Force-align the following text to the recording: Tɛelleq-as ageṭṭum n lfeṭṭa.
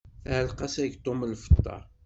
Tɛelleq-as 0.23 0.75
ageṭṭum 0.83 1.19
n 1.25 1.29
lfeṭṭa. 1.39 1.77